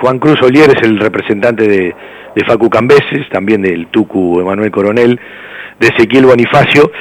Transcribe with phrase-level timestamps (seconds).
[0.00, 1.94] Juan Cruz Olier es el representante de,
[2.46, 5.18] Facu Cambeses, también del Tucu Emanuel Coronel,
[5.78, 6.92] de Ezequiel Bonifacio.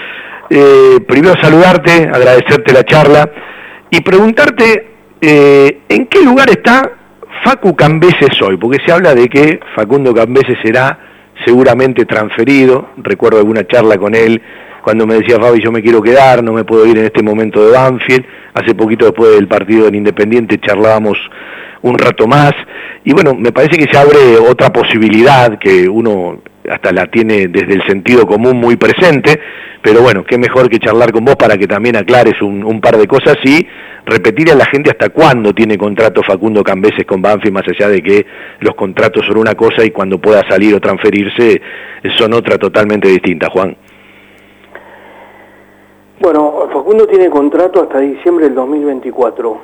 [0.50, 3.30] Eh, primero saludarte, agradecerte la charla
[3.92, 4.88] y preguntarte
[5.22, 6.92] eh, en qué lugar está
[7.44, 10.98] Facu Cambeses hoy, porque se habla de que Facundo Cambeses será
[11.46, 14.42] seguramente transferido, recuerdo alguna charla con él
[14.82, 17.64] cuando me decía Fabi yo me quiero quedar, no me puedo ir en este momento
[17.64, 21.18] de Banfield, hace poquito después del partido en Independiente charlábamos
[21.82, 22.54] un rato más,
[23.04, 27.74] y bueno, me parece que se abre otra posibilidad que uno hasta la tiene desde
[27.74, 29.40] el sentido común muy presente,
[29.82, 33.08] pero bueno, qué mejor que charlar con vos para que también aclares un, par de
[33.08, 33.66] cosas y
[34.06, 38.02] repetir a la gente hasta cuándo tiene contrato Facundo Cambeses con Banfield, más allá de
[38.02, 38.26] que
[38.60, 41.62] los contratos son una cosa y cuando pueda salir o transferirse
[42.18, 43.76] son otra totalmente distinta, Juan.
[46.20, 49.62] Bueno, Facundo tiene contrato hasta diciembre del 2024.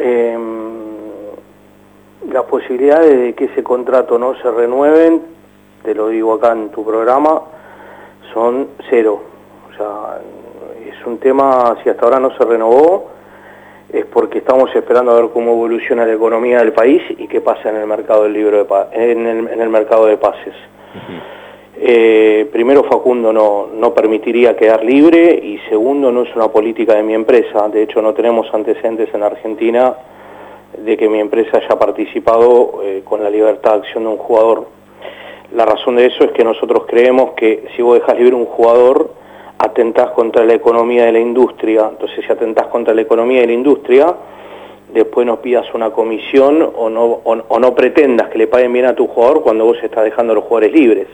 [0.00, 0.87] Em,
[2.26, 5.22] las posibilidades de que ese contrato no se renueven,
[5.82, 7.42] te lo digo acá en tu programa,
[8.34, 9.22] son cero.
[9.70, 10.20] O sea,
[10.86, 13.10] es un tema, si hasta ahora no se renovó,
[13.92, 17.70] es porque estamos esperando a ver cómo evoluciona la economía del país y qué pasa
[17.70, 20.54] en el mercado del libro de en, el, mercado de pases.
[21.80, 27.02] Eh, primero Facundo no, no permitiría quedar libre y segundo no es una política de
[27.02, 27.68] mi empresa.
[27.68, 29.94] De hecho no tenemos antecedentes en Argentina
[30.84, 34.66] de que mi empresa haya participado eh, con la libertad de acción de un jugador.
[35.54, 39.10] La razón de eso es que nosotros creemos que si vos dejas libre un jugador,
[39.58, 41.88] atentás contra la economía de la industria.
[41.90, 44.14] Entonces si atentás contra la economía de la industria,
[44.92, 48.94] después nos pidas una comisión o no, o no pretendas que le paguen bien a
[48.94, 51.06] tu jugador cuando vos estás dejando a los jugadores libres.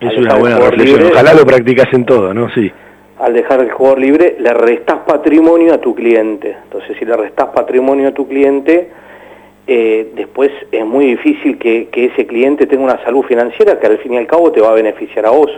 [0.00, 1.12] Es una buena reflexión.
[1.12, 2.50] Ojalá lo practicas en todo, ¿no?
[2.50, 2.70] Sí.
[3.22, 6.56] Al dejar el jugador libre, le restás patrimonio a tu cliente.
[6.64, 8.90] Entonces, si le restás patrimonio a tu cliente,
[9.66, 14.14] eh, después es muy difícil que, ese cliente tenga una salud financiera que al fin
[14.14, 15.50] y al cabo te va a beneficiar a vos.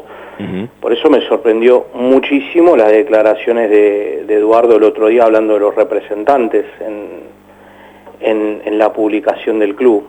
[0.81, 5.75] Por eso me sorprendió muchísimo las declaraciones de, Eduardo el otro día hablando de los
[5.77, 10.05] representantes en, en la publicación del club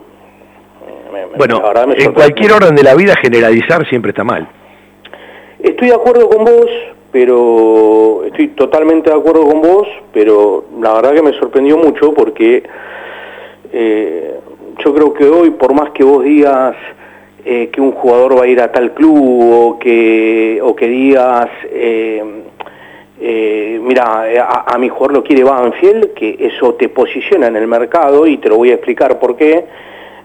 [1.36, 1.62] bueno,
[1.96, 4.48] en cualquier orden de la vida generalizar siempre está mal.
[5.58, 6.70] Estoy de acuerdo con vos,
[7.18, 12.62] pero estoy totalmente de acuerdo con vos, pero la verdad que me sorprendió mucho porque
[13.72, 14.34] eh,
[14.84, 16.76] yo creo que hoy, por más que vos digas
[17.42, 19.16] eh, que un jugador va a ir a tal club
[19.50, 22.22] o que, o que digas, eh,
[23.80, 28.26] mira, a, a, mi jugador lo quiere Banfield, que eso te posiciona en el mercado
[28.26, 29.64] y te lo voy a explicar por qué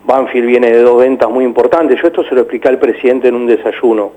[0.03, 2.01] Banfield viene de dos ventas muy importantes.
[2.01, 4.12] Yo esto se lo expliqué al presidente en un desayuno.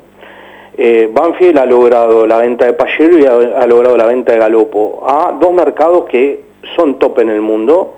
[0.76, 5.04] Eh, Banfield ha logrado la venta de Payero y ha, logrado la venta de Galopo
[5.06, 6.40] a dos mercados que
[6.74, 7.94] son top en el mundo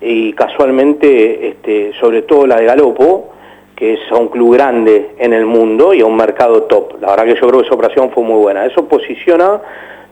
[0.00, 3.32] y casualmente, este, sobre todo la de Galopo,
[3.74, 7.00] que es a un club grande en el mundo y a un mercado top.
[7.00, 8.64] La verdad que yo creo que esa operación fue muy buena.
[8.64, 9.60] Eso posiciona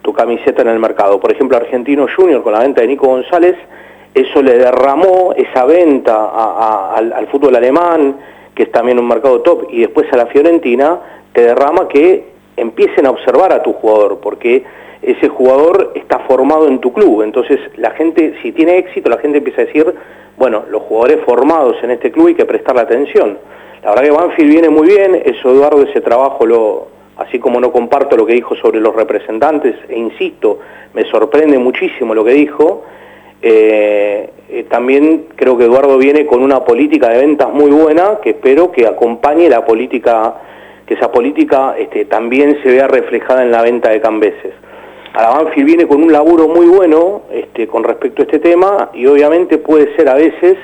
[0.03, 1.21] tu camiseta en el mercado.
[1.21, 3.57] Por ejemplo, Argentino Junior con la venta de Nico González
[4.15, 8.17] eso le derramó esa venta al, fútbol alemán,
[8.55, 11.01] que es también un mercado top, y después a la Fiorentina,
[11.33, 12.27] te derrama que
[12.57, 14.65] empiecen a observar a tu jugador, porque
[15.01, 17.23] ese jugador está formado en tu club.
[17.23, 19.95] Entonces, la gente, si tiene éxito, la gente empieza a decir,
[20.37, 23.39] bueno, los jugadores formados en este club hay que prestarle atención.
[23.83, 26.87] La verdad que Banfield viene muy bien, eso Eduardo, ese trabajo lo,
[27.17, 30.61] así como no comparto lo que dijo sobre los representantes, e insisto,
[30.95, 32.85] me sorprende muchísimo lo que dijo,
[33.43, 38.31] eh, eh, también creo que Eduardo viene con una política de ventas muy buena que
[38.31, 40.35] espero que acompañe la política,
[40.87, 44.53] que esa política este, también se vea reflejada en la venta de Cambeses.
[45.15, 49.59] A viene con un laburo muy bueno este, con respecto a este tema y obviamente
[49.59, 50.57] puede ser a veces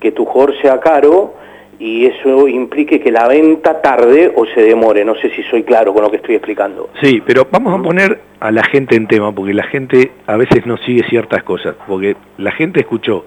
[0.00, 1.32] que tu jugador sea caro
[1.78, 5.04] y eso implique que la venta tarde o se demore.
[5.04, 6.90] No sé si soy claro con lo que estoy explicando.
[7.02, 10.66] Sí, pero vamos a poner a la gente en tema, porque la gente a veces
[10.66, 13.24] no sigue ciertas cosas, porque la gente escuchó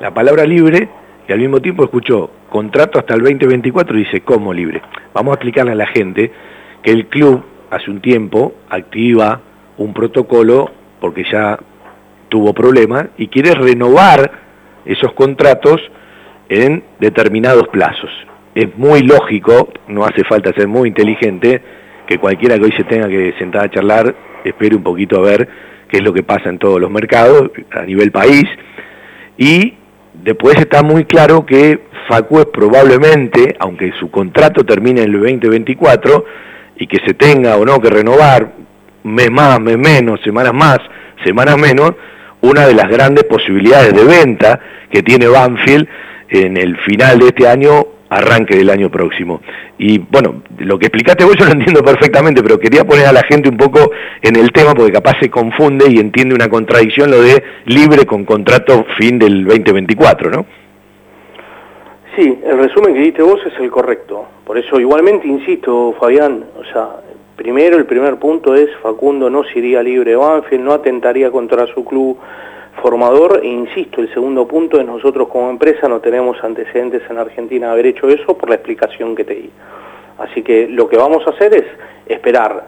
[0.00, 0.88] la palabra libre
[1.28, 4.82] y al mismo tiempo escuchó contrato hasta el 2024 y dice, ¿cómo libre?
[5.14, 6.30] Vamos a explicarle a la gente
[6.82, 9.40] que el club hace un tiempo activa
[9.78, 10.70] un protocolo
[11.00, 11.58] porque ya
[12.28, 14.30] tuvo problemas y quiere renovar
[14.84, 15.80] esos contratos
[16.52, 18.10] en determinados plazos.
[18.54, 21.62] Es muy lógico, no hace falta ser muy inteligente,
[22.06, 24.14] que cualquiera que hoy se tenga que sentar a charlar
[24.44, 25.48] espere un poquito a ver
[25.88, 28.44] qué es lo que pasa en todos los mercados a nivel país.
[29.38, 29.74] Y
[30.12, 36.24] después está muy claro que Facu probablemente, aunque su contrato termine en el 2024
[36.76, 38.52] y que se tenga o no que renovar
[39.04, 40.78] mes más, mes menos, semanas más,
[41.24, 41.92] semanas menos,
[42.42, 44.60] una de las grandes posibilidades de venta
[44.90, 45.88] que tiene Banfield
[46.32, 49.40] en el final de este año, arranque del año próximo.
[49.78, 53.22] Y bueno, lo que explicaste vos yo lo entiendo perfectamente, pero quería poner a la
[53.22, 53.90] gente un poco
[54.20, 58.24] en el tema porque capaz se confunde y entiende una contradicción lo de libre con
[58.24, 60.46] contrato fin del 2024, ¿no?
[62.16, 64.26] Sí, el resumen que diste vos es el correcto.
[64.44, 66.88] Por eso igualmente insisto, Fabián, o sea,
[67.36, 72.18] primero el primer punto es Facundo no sería libre Banfield, no atentaría contra su club
[72.80, 77.66] formador e insisto, el segundo punto es nosotros como empresa no tenemos antecedentes en Argentina
[77.66, 79.50] de haber hecho eso por la explicación que te di.
[80.18, 81.64] Así que lo que vamos a hacer es
[82.06, 82.64] esperar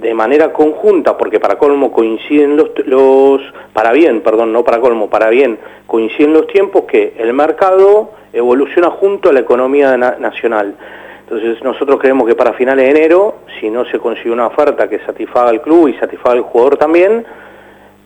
[0.00, 3.42] de manera conjunta, porque para colmo coinciden los,
[3.72, 8.90] para bien, perdón, no para colmo, para bien, coinciden los tiempos que el mercado evoluciona
[8.90, 10.74] junto a la economía nacional.
[11.20, 15.00] Entonces nosotros creemos que para finales de enero, si no se consigue una oferta que
[15.00, 17.24] satisfaga al club y satisfaga al jugador también,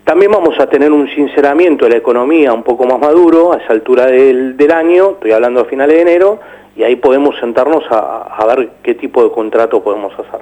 [0.05, 3.73] también vamos a tener un sinceramiento de la economía un poco más maduro a esa
[3.73, 6.41] altura del, del año, estoy hablando a finales de enero,
[6.75, 10.41] y ahí podemos sentarnos a, a ver qué tipo de contrato podemos hacer.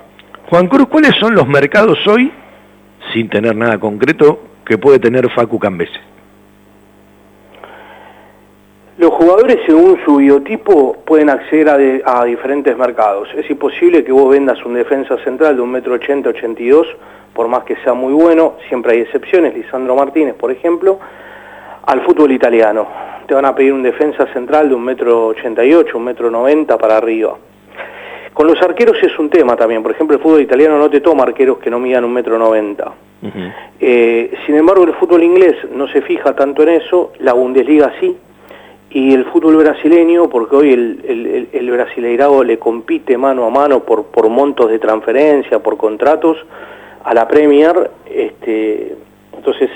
[0.48, 2.32] Juan Cruz, ¿cuáles son los mercados hoy,
[3.12, 6.00] sin tener nada concreto, que puede tener Facu Cambeses?
[8.98, 13.28] Los jugadores, según su biotipo, pueden acceder a, diferentes mercados.
[13.36, 16.86] Es imposible que vos vendas un defensa central de 1,80m, 82
[17.38, 20.98] por más que sea muy bueno, siempre hay excepciones, Lisandro Martínez, por ejemplo,
[21.86, 22.84] al fútbol italiano.
[23.28, 26.32] Te van a pedir un defensa central de un metro ochenta y ocho, un metro
[26.32, 27.36] noventa para arriba.
[28.34, 31.22] Con los arqueros es un tema también, por ejemplo, el fútbol italiano no te toma
[31.22, 32.90] arqueros que no midan un metro noventa.
[33.78, 38.16] Eh, sin embargo, el fútbol inglés no se fija tanto en eso, la Bundesliga sí,
[38.90, 43.84] y el fútbol brasileño, porque hoy el, el, el brasileirado le compite mano a mano
[43.84, 46.36] por, por montos de transferencia, por contratos,
[47.04, 48.96] a la Premier, este,
[49.36, 49.70] entonces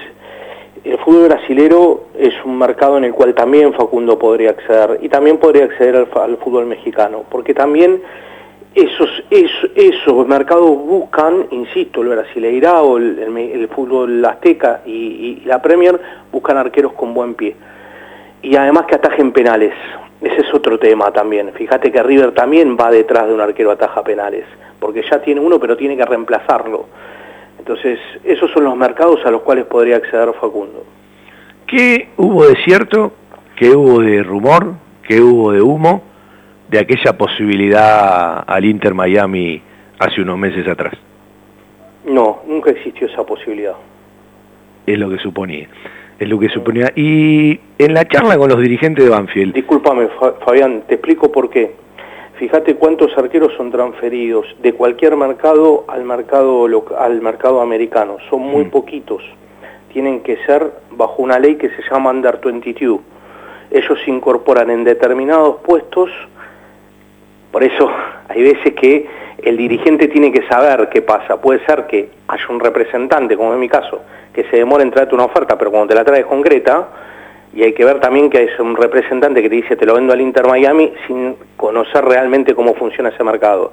[0.85, 5.39] el fútbol brasilero es un mercado en el cual también Facundo podría acceder y también
[5.39, 8.03] podría acceder al, fútbol mexicano, porque también
[8.75, 16.01] esos, esos, mercados buscan, insisto, el Brasileirao, el, el, fútbol azteca y, la Premier
[16.33, 17.55] buscan arqueros con buen pie.
[18.41, 19.75] Y además que atajen penales.
[20.23, 21.53] Ese es otro tema también.
[21.53, 24.45] Fíjate que River también va detrás de un arquero ataja penales,
[24.79, 26.87] porque ya tiene uno, pero tiene que reemplazarlo.
[27.59, 30.85] Entonces, esos son los mercados a los cuales podría acceder Facundo.
[31.67, 33.13] ¿Qué hubo de cierto,
[33.57, 34.75] qué hubo de rumor,
[35.07, 36.03] qué hubo de humo
[36.69, 39.61] de aquella posibilidad al Inter Miami
[39.99, 40.95] hace unos meses atrás?
[42.05, 43.75] No, nunca existió esa posibilidad.
[44.87, 45.69] Es lo que suponía.
[46.19, 46.93] Es lo que suponía.
[46.95, 49.55] Y en la charla con los dirigentes de Banfield.
[49.55, 50.09] Discúlpame,
[50.45, 51.75] Fabián, te explico por qué.
[52.43, 56.67] Fíjate cuántos arqueros son transferidos de cualquier mercado al mercado
[56.99, 58.17] al mercado americano.
[58.29, 58.71] Son muy mm.
[58.71, 59.23] poquitos.
[59.93, 63.01] Tienen que ser bajo una ley que se llama Under 22.
[63.71, 66.11] Ellos se incorporan en determinados puestos.
[67.51, 67.91] Por eso
[68.29, 69.07] hay veces que
[69.43, 71.41] el dirigente tiene que saber qué pasa.
[71.41, 74.03] Puede ser que haya un representante, como en mi caso,
[74.33, 76.89] que se demore en traerte una oferta, pero cuando te la traes concreta,
[77.55, 80.13] y hay que ver también que es un representante que te dice te lo vendo
[80.13, 83.73] al Inter Miami sin conocer realmente cómo funciona ese mercado.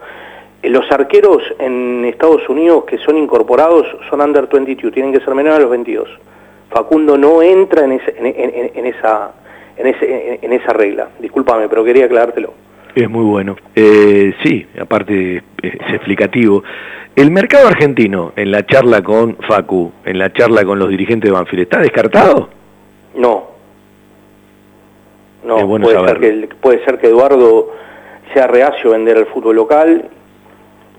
[0.61, 5.33] Eh, los arqueros en Estados Unidos que son incorporados son under 22, tienen que ser
[5.33, 6.09] menores a los 22.
[6.69, 9.31] Facundo no entra en, en, esa,
[9.77, 11.07] en, esa regla.
[11.19, 12.53] Discúlpame, pero quería aclarártelo.
[12.95, 13.55] Es muy bueno.
[13.75, 16.63] Eh, sí, aparte es explicativo.
[17.15, 21.33] El mercado argentino, en la charla con Facu, en la charla con los dirigentes de
[21.33, 22.49] Banfield, ¿está descartado?
[23.15, 23.49] No,
[25.43, 27.71] no, puede, ser que, puede ser que Eduardo
[28.33, 30.05] sea reacio a vender el fútbol local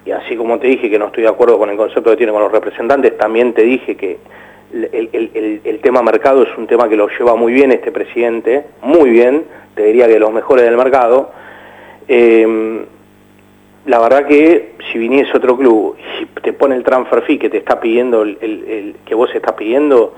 [0.05, 2.33] y así como te dije que no estoy de acuerdo con el concepto que tiene
[2.33, 4.19] con los representantes, también te dije que
[4.73, 9.45] el, tema mercado es un tema que lo lleva muy bien este presidente, muy bien,
[9.75, 11.33] te diría que los mejores del mercado.
[12.13, 12.87] Em,
[13.87, 17.59] la verdad que si viniese otro club y te pone el transfer fee que te
[17.59, 20.17] está pidiendo, el, que vos estás pidiendo,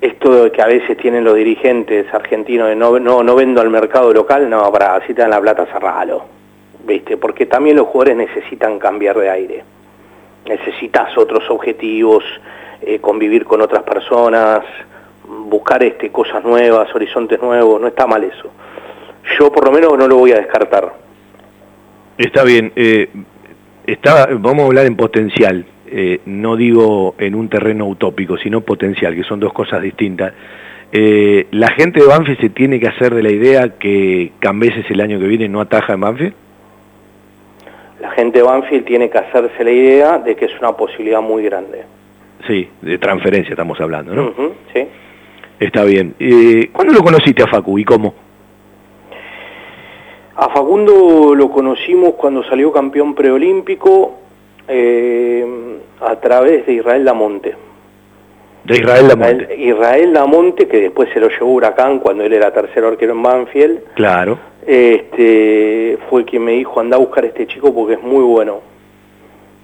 [0.00, 4.12] esto que a veces tienen los dirigentes argentinos de no, no, no vendo al mercado
[4.12, 6.26] local, no, para así te dan la plata, cerralo,
[6.86, 7.16] ¿viste?
[7.16, 9.64] Porque también los jugadores necesitan cambiar de aire,
[10.46, 12.22] necesitas otros objetivos,
[12.82, 14.64] eh, convivir con otras personas,
[15.26, 18.52] buscar este, cosas nuevas, horizontes nuevos, no está mal eso.
[19.38, 20.92] Yo por lo menos no lo voy a descartar.
[22.18, 23.08] Está bien, eh,
[23.86, 25.64] está, vamos a hablar en potencial.
[25.86, 30.32] Eh, no digo en un terreno utópico, sino potencial, que son dos cosas distintas.
[30.90, 35.00] Eh, ¿La gente de Banfield se tiene que hacer de la idea que Cambeses el
[35.00, 36.34] año que viene no ataja en Banfield?
[38.00, 41.44] La gente de Banfield tiene que hacerse la idea de que es una posibilidad muy
[41.44, 41.84] grande.
[42.46, 44.32] Sí, de transferencia estamos hablando, ¿no?
[44.72, 44.86] sí.
[45.60, 46.14] Está bien.
[46.18, 48.14] Eh, ¿Cuándo lo conociste a Facu y cómo?
[50.36, 54.14] A Facundo lo conocimos cuando salió campeón preolímpico
[54.66, 55.46] eh,
[56.00, 57.54] a través de Israel Damonte.
[58.64, 59.56] De Israel Damonte.
[59.56, 63.80] Israel, Damonte, que después se lo llevó Huracán cuando él era tercer arquero en Banfield.
[63.94, 64.38] Claro.
[64.66, 68.60] Este, fue quien me dijo, anda a buscar a este chico porque es muy bueno.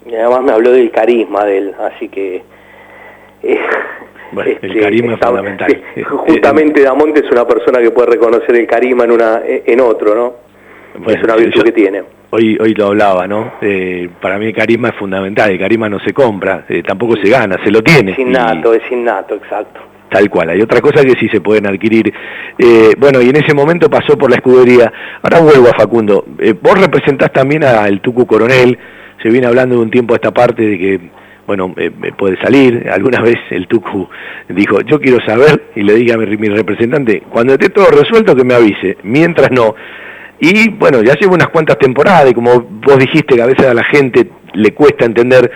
[0.05, 2.43] Y además me habló del carisma de él, así que...
[3.43, 3.61] Eh,
[4.33, 5.83] bueno, el este, carisma es fundamental.
[6.05, 10.48] Justamente Damonte es una persona que puede reconocer el carisma en, una, en otro, ¿no?
[11.07, 12.03] Es una virtud que tiene.
[12.31, 13.55] Hoy, hoy lo hablaba, ¿no?
[13.63, 17.31] Eh, para mí el carisma es fundamental, el carisma no se compra, eh, tampoco se
[17.31, 18.13] gana, se lo tiene.
[18.13, 19.81] Es innato, es innato, exacto.
[20.11, 22.13] Tal cual, hay otra cosa que sí se pueden adquirir.
[22.59, 24.93] Eh, bueno, y en ese momento pasó por la escudería.
[25.23, 26.25] Ahora vuelvo a Facundo.
[26.61, 28.79] vos representás también al Tucu Coronel,
[29.23, 31.01] se viene hablando de un tiempo a esta parte de que,
[31.47, 31.75] bueno,
[32.17, 32.89] puede salir.
[32.91, 34.09] Alguna vez el Tucu
[34.51, 38.37] dijo, yo quiero saber, y le diga a mi, mi representante, cuando esté todo resuelto
[38.37, 39.75] que me avise, mientras no.
[40.41, 43.75] Y bueno, ya llevo unas cuantas temporadas y como vos dijiste que a veces a
[43.75, 45.51] la gente le cuesta entender,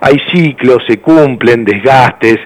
[0.00, 2.38] hay ciclos, se cumplen, desgastes,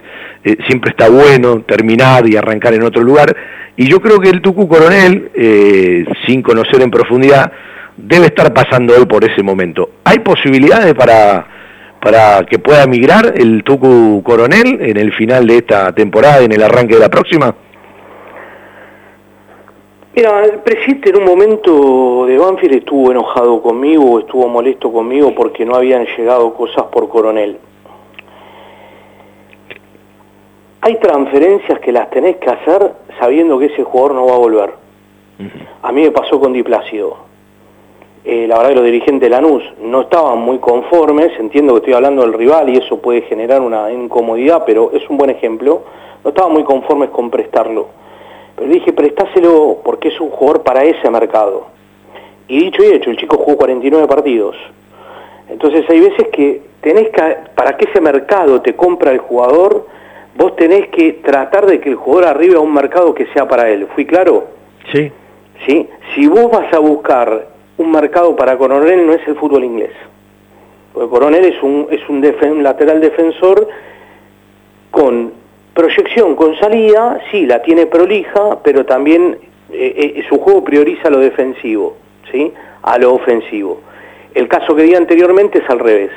[0.43, 3.35] eh, siempre está bueno terminar y arrancar en otro lugar.
[3.75, 7.51] Y yo creo que el Tucu Coronel, eh, sin conocer en profundidad,
[7.95, 9.91] debe estar pasando hoy por ese momento.
[10.03, 11.47] ¿Hay posibilidades para,
[12.01, 16.63] para que pueda migrar el Tucu Coronel en el final de esta temporada, en el
[16.63, 17.55] arranque de la próxima?
[20.15, 25.65] Mira, el presidente en un momento de Banfield estuvo enojado conmigo, estuvo molesto conmigo porque
[25.65, 27.57] no habían llegado cosas por coronel.
[30.81, 34.73] Hay transferencias que las tenés que hacer sabiendo que ese jugador no va a volver.
[35.81, 37.17] A mí me pasó con Di Plácido.
[38.23, 41.93] Eh, la verdad que los dirigentes de Lanús no estaban muy conformes, entiendo que estoy
[41.95, 45.81] hablando del rival y eso puede generar una incomodidad, pero es un buen ejemplo.
[46.23, 48.03] No estaban muy conformes con prestarlo
[48.55, 51.67] pero dije, prestáselo porque es un jugador para ese mercado.
[52.47, 54.55] Y dicho y hecho, el chico jugó 49 partidos.
[55.49, 59.87] Entonces hay veces que tenés que, para que ese mercado te compra el jugador,
[60.35, 63.69] vos tenés que tratar de que el jugador arribe a un mercado que sea para
[63.69, 63.87] él.
[63.95, 64.47] ¿Fui claro?
[64.91, 65.11] Sí.
[65.65, 65.87] ¿Sí?
[66.13, 69.91] Si vos vas a buscar un mercado para Coronel, no es el fútbol inglés.
[70.93, 73.67] Porque Coronel es un, es un, un lateral defensor
[75.93, 79.37] Proyección con salida, sí, la tiene prolija, pero también
[79.71, 81.97] eh, eh, su juego prioriza lo defensivo,
[82.31, 82.51] ¿sí?
[82.81, 83.79] A lo ofensivo.
[84.33, 86.09] El caso que di anteriormente es al revés.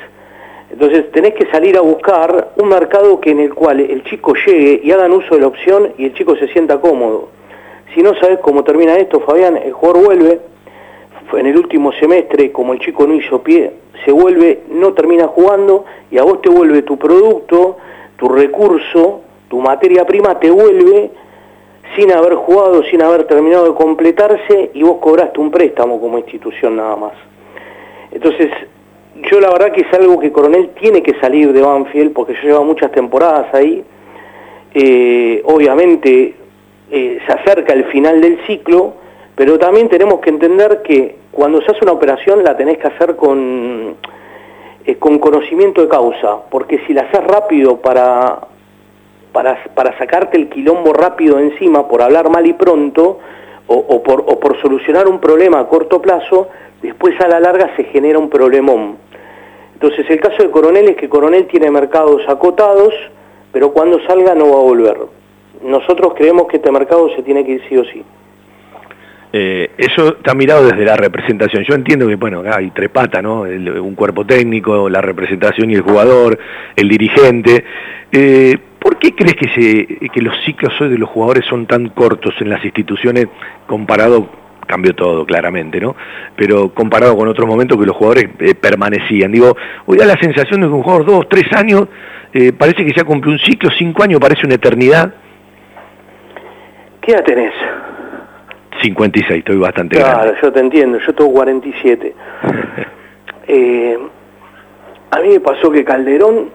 [0.71, 4.81] Entonces tenés que salir a buscar un mercado que en el cual el chico llegue
[4.83, 7.29] y hagan uso de la opción y el chico se sienta cómodo.
[7.93, 10.39] Si no sabes cómo termina esto, Fabián, el jugador vuelve,
[11.33, 15.85] en el último semestre, como el chico no hizo pie, se vuelve, no termina jugando
[16.09, 17.77] y a vos te vuelve tu producto,
[18.17, 21.11] tu recurso, tu materia prima te vuelve
[21.95, 26.75] sin haber jugado, sin haber terminado de completarse y vos cobraste un préstamo como institución
[26.75, 27.13] nada más.
[28.11, 28.49] Entonces,
[29.31, 32.49] yo la verdad que es algo que Coronel tiene que salir de Banfield porque yo
[32.49, 33.83] llevo muchas temporadas ahí.
[34.73, 36.35] Eh, obviamente
[36.91, 38.93] eh, se acerca el final del ciclo,
[39.35, 43.15] pero también tenemos que entender que cuando se hace una operación la tenés que hacer
[43.15, 43.95] con,
[44.85, 48.39] eh, con conocimiento de causa, porque si la haces rápido para
[49.75, 53.19] para, sacarte el quilombo rápido encima por hablar mal y pronto
[53.67, 56.47] o, por, o por solucionar un problema a corto plazo,
[56.81, 58.97] después a la larga se genera un problemón.
[59.73, 62.93] Entonces el caso de Coronel es que Coronel tiene mercados acotados,
[63.51, 64.97] pero cuando salga no va a volver.
[65.61, 68.03] Nosotros creemos que este mercado se tiene que ir sí o sí.
[69.33, 71.63] Eh, eso está mirado desde la representación.
[71.63, 73.41] Yo entiendo que, bueno, hay tres patas, ¿no?
[73.41, 76.39] un cuerpo técnico, la representación y el jugador,
[76.75, 77.63] el dirigente.
[78.11, 81.89] Eh, ¿Por qué crees que, se, que los ciclos hoy de los jugadores son tan
[81.89, 83.27] cortos en las instituciones
[83.65, 84.29] comparado,
[84.65, 85.95] cambió todo claramente, ¿no?
[86.35, 89.31] Pero comparado con otros momentos que los jugadores eh, permanecían.
[89.31, 91.87] Digo, hoy da la sensación de que un jugador dos, tres años,
[92.33, 95.13] eh, parece que ya cumplió un ciclo, cinco años parece una eternidad.
[97.01, 97.53] ¿Qué edad tenés?
[98.81, 102.15] 56, estoy bastante Claro, yo te entiendo, yo tengo 47.
[103.47, 103.97] eh,
[105.11, 106.49] a mí me pasó que Calderón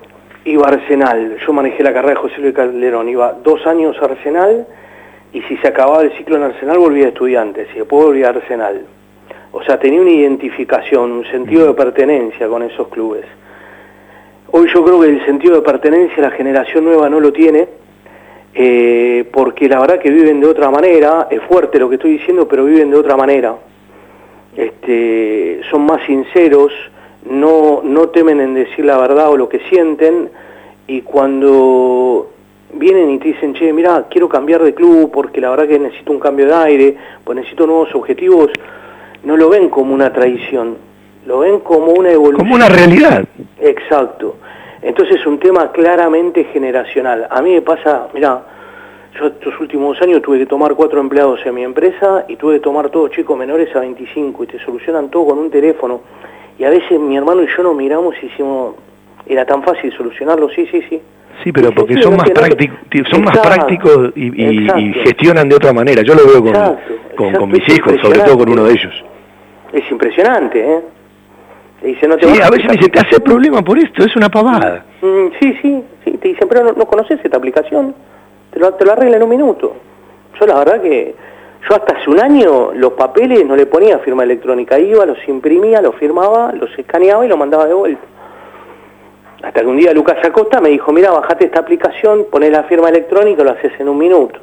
[0.45, 1.37] iba a Arsenal.
[1.47, 3.09] Yo manejé la carrera de José Luis Calderón.
[3.09, 4.67] Iba dos años a Arsenal
[5.33, 8.31] y si se acababa el ciclo en Arsenal volvía a estudiantes y después volvía a
[8.31, 8.83] Arsenal.
[9.53, 13.25] O sea, tenía una identificación, un sentido de pertenencia con esos clubes.
[14.51, 17.69] Hoy yo creo que el sentido de pertenencia la generación nueva no lo tiene,
[18.55, 22.47] eh, porque la verdad que viven de otra manera, es fuerte lo que estoy diciendo,
[22.47, 23.57] pero viven de otra manera.
[24.57, 26.73] Este, son más sinceros,
[27.31, 30.29] no, no temen en decir la verdad o lo que sienten
[30.87, 32.31] y cuando
[32.75, 36.13] vienen y te dicen, che, mira, quiero cambiar de club porque la verdad que necesito
[36.13, 38.51] un cambio de aire, pues necesito nuevos objetivos,
[39.25, 40.77] no lo ven como una tradición,
[41.27, 42.47] lo ven como una evolución.
[42.47, 43.25] Como una realidad.
[43.61, 44.37] Exacto.
[44.83, 47.29] Entonces es un tema claramente generacional.
[47.31, 48.43] A mí me pasa, mira,
[49.19, 52.61] yo estos últimos años tuve que tomar cuatro empleados en mi empresa y tuve que
[52.61, 56.01] tomar todos chicos menores a 25 y te solucionan todo con un teléfono.
[56.59, 58.75] Y a veces mi hermano y yo nos miramos y decimos,
[59.27, 61.01] era tan fácil solucionarlo, sí, sí, sí.
[61.45, 62.79] Sí, pero porque son más prácticos,
[63.11, 66.03] son más prácticos y, gestionan de otra manera.
[66.03, 66.43] Yo lo veo
[67.17, 69.05] con, con, mis hijos, sobre todo con uno de ellos.
[69.73, 70.81] Es impresionante, ¿eh?
[71.83, 74.29] Dice, no te sí, a veces me dicen, te hace problema por esto, es una
[74.29, 74.85] pavada.
[75.01, 77.95] Mm, sí, sí, sí, te dicen, pero no, conoces esta aplicación,
[78.53, 79.75] te lo, te lo arregla en un minuto.
[80.39, 81.15] Yo la verdad que,
[81.69, 85.83] yo hasta hace un año los papeles no le ponía firma electrónica, iba, los imprimía,
[85.83, 88.03] los firmaba, los escaneaba y los mandaba de vuelta.
[89.43, 92.91] Hasta que un día Lucas Acosta me dijo, mira, bajate esta aplicación, pones la firma
[92.91, 94.39] electrónica, lo haces en un minuto.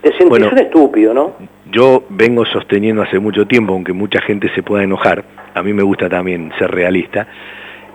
[0.00, 1.32] Te sentís un estúpido, ¿no?
[1.74, 5.82] Yo vengo sosteniendo hace mucho tiempo, aunque mucha gente se pueda enojar, a mí me
[5.82, 7.26] gusta también ser realista,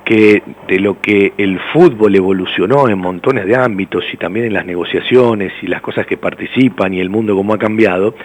[0.03, 4.65] que de lo que el fútbol evolucionó en montones de ámbitos y también en las
[4.65, 8.15] negociaciones y las cosas que participan y el mundo como ha cambiado,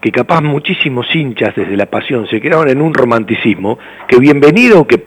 [0.00, 5.02] que capaz muchísimos hinchas desde la pasión se quedaron en un romanticismo que bienvenido que,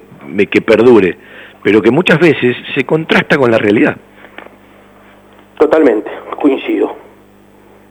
[0.48, 1.18] que perdure,
[1.64, 3.96] pero que muchas veces se contrasta con la realidad.
[5.58, 6.98] Totalmente, coincido,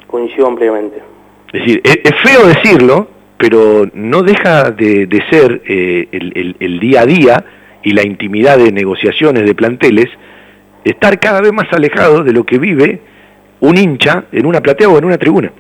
[0.07, 1.14] coincido ampliamente.
[1.55, 3.07] Es decir, es, feo decirlo,
[3.39, 7.45] pero no deja de, ser eh, el, día a día
[7.85, 10.07] y la intimidad de negociaciones de planteles,
[10.85, 13.01] estar cada vez más alejado de lo que vive
[13.61, 15.53] un hincha en una platea o en una tribuna.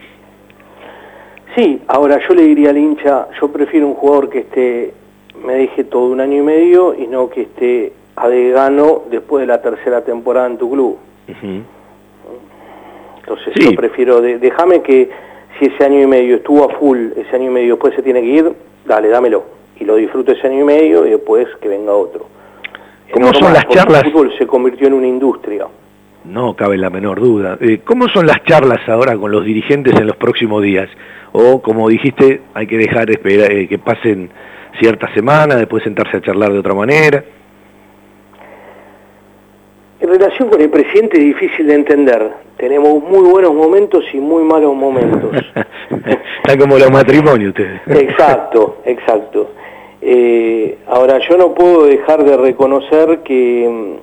[1.54, 4.92] Sí, ahora yo le diría al hincha, yo prefiero un jugador que esté,
[5.46, 9.42] me deje todo un año y medio y no que esté a de gano después
[9.42, 10.98] de la tercera temporada en tu club.
[13.20, 15.08] Entonces yo prefiero, déjame que
[15.58, 18.20] si ese año y medio estuvo a full, ese año y medio después se tiene
[18.20, 18.52] que ir,
[18.86, 19.44] dale, dámelo.
[19.78, 22.26] Y lo disfruto ese año y medio y después que venga otro.
[23.12, 24.04] ¿Cómo son las charlas?
[24.04, 25.66] El fútbol se convirtió en una industria.
[26.24, 27.58] No cabe la menor duda.
[27.60, 30.88] Eh, ¿Cómo son las charlas ahora con los dirigentes en los próximos días?
[31.32, 34.30] O, como dijiste, hay que dejar esperar, eh, que pasen
[34.80, 37.22] ciertas semanas, después sentarse a charlar de otra manera.
[40.04, 42.30] En relación con el presidente es difícil de entender.
[42.58, 45.30] Tenemos muy buenos momentos y muy malos momentos.
[46.42, 47.80] Están como los matrimonios ustedes.
[47.86, 49.52] exacto, exacto.
[50.02, 53.96] Eh, ahora, yo no puedo dejar de reconocer que,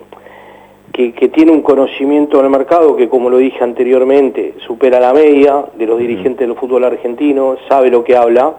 [0.92, 5.86] que, tiene un conocimiento del mercado que, como lo dije anteriormente, supera la media de
[5.86, 8.56] los dirigentes del fútbol argentino, sabe lo que habla.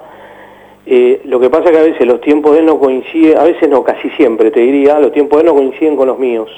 [0.86, 3.42] Eh, lo que pasa es que a veces los tiempos de él no coinciden, a
[3.42, 6.48] veces no, casi siempre te diría, los tiempos de él no coinciden con los míos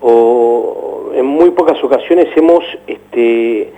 [0.00, 3.72] o en muy pocas ocasiones hemos este,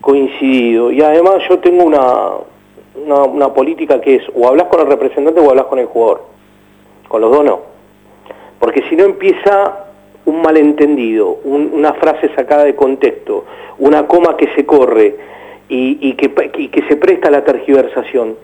[0.00, 0.90] coincidido.
[0.90, 2.32] Y además yo tengo una,
[3.06, 6.22] una, política que es o hablas con el representante o hablas con el jugador.
[7.08, 7.60] Con los dos no.
[8.58, 9.86] Porque si no empieza
[10.24, 13.44] un malentendido, una frase sacada de contexto,
[13.78, 15.16] una coma que se corre
[15.68, 18.36] y, que, se presta a la tergiversación.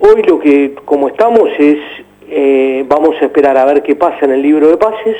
[0.00, 1.78] Hoy lo que, como estamos, es
[2.28, 5.16] eh, vamos a esperar a ver qué pasa en el libro de pases,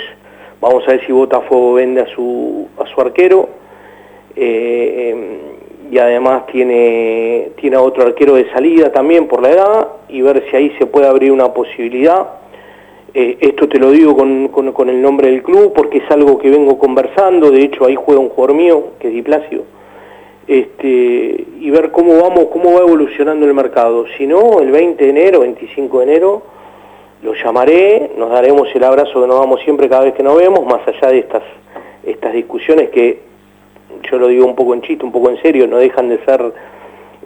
[0.61, 3.49] Vamos a ver si Botafogo vende a su, a su arquero.
[4.37, 9.88] Eh, em, y además tiene, tiene a otro arquero de salida también por la edad
[10.09, 12.29] y ver si ahí se puede abrir una posibilidad.
[13.12, 16.49] Eh, esto te lo digo con, con, el nombre del club porque es algo que
[16.49, 19.64] vengo conversando, de hecho ahí juega un jugador mío, que es Diplacio,
[20.46, 24.07] este, y ver cómo vamos, cómo va evolucionando el mercado.
[24.16, 26.42] Si no, el 20 de enero, 25 de enero,
[27.22, 30.64] lo llamaré, nos daremos el abrazo que nos damos siempre cada vez que nos vemos,
[30.64, 31.42] más allá de estas,
[32.04, 33.20] estas discusiones que,
[34.11, 36.52] yo lo digo un poco en chiste, un poco en serio, no dejan de ser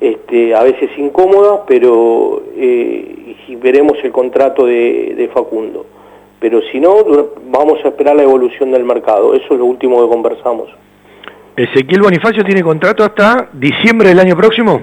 [0.01, 5.87] este, a veces incómodas, pero eh, veremos el contrato de, de Facundo.
[6.41, 6.97] Pero si no,
[7.47, 10.69] vamos a esperar la evolución del mercado, eso es lo último que conversamos.
[11.57, 14.83] ¿Ezequiel Bonifacio tiene contrato hasta diciembre del año próximo?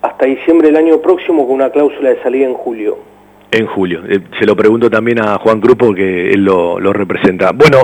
[0.00, 2.96] Hasta diciembre del año próximo con una cláusula de salida en julio.
[3.50, 4.02] En julio.
[4.06, 7.52] Eh, se lo pregunto también a Juan Cruz porque él lo, representa.
[7.52, 7.78] Bueno,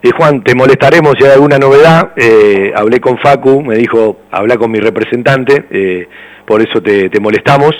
[0.00, 2.12] eh, Juan, te molestaremos si hay alguna novedad.
[2.16, 6.08] Eh, hablé con Facu, me dijo, habla con mi representante,
[6.46, 7.72] por eso te, molestamos.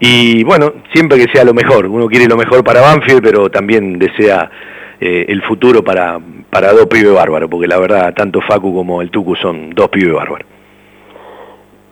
[0.00, 1.86] Y bueno, siempre que sea lo mejor.
[1.86, 4.50] Uno quiere lo mejor para Banfield, pero también desea
[4.98, 6.18] el futuro para,
[6.50, 10.12] para dos pibes bárbaros, porque la verdad, tanto Facu como el Tucu son dos pibes
[10.12, 10.46] bárbaros.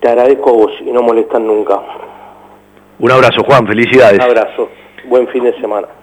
[0.01, 1.81] Te agradezco a vos y no molestan nunca.
[2.99, 4.19] Un abrazo, Juan, felicidades.
[4.19, 4.71] Un abrazo.
[5.09, 5.99] Buen fin de semana.